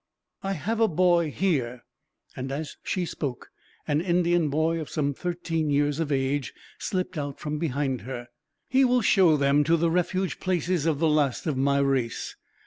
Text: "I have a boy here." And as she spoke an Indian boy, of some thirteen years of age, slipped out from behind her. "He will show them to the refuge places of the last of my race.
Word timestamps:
"I 0.41 0.53
have 0.53 0.79
a 0.79 0.87
boy 0.87 1.29
here." 1.29 1.83
And 2.35 2.51
as 2.51 2.75
she 2.81 3.05
spoke 3.05 3.51
an 3.87 4.01
Indian 4.01 4.49
boy, 4.49 4.79
of 4.81 4.89
some 4.89 5.13
thirteen 5.13 5.69
years 5.69 5.99
of 5.99 6.11
age, 6.11 6.55
slipped 6.79 7.19
out 7.19 7.39
from 7.39 7.59
behind 7.59 8.01
her. 8.01 8.29
"He 8.67 8.83
will 8.83 9.03
show 9.03 9.37
them 9.37 9.63
to 9.65 9.77
the 9.77 9.91
refuge 9.91 10.39
places 10.39 10.87
of 10.87 10.97
the 10.97 11.07
last 11.07 11.45
of 11.45 11.55
my 11.55 11.77
race. 11.77 12.35